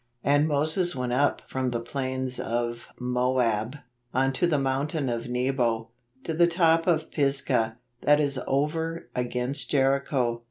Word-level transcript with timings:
"And 0.23 0.47
Moses 0.47 0.95
went 0.95 1.13
up 1.13 1.43
from 1.47 1.69
the 1.69 1.79
plains 1.79 2.39
of 2.39 2.87
Moab 2.99 3.75
unto 4.15 4.47
the 4.47 4.57
mountain 4.57 5.09
of 5.09 5.27
Nebo, 5.29 5.89
to 6.23 6.33
the 6.33 6.47
top 6.47 6.87
of 6.87 7.11
Pisgah, 7.11 7.77
that 8.01 8.19
is 8.19 8.39
over 8.47 9.11
against 9.13 9.69
Jericho. 9.69 10.39